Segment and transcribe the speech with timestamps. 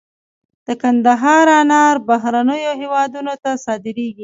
[0.65, 4.19] د کندهار انار بهرنیو هیوادونو ته صادریږي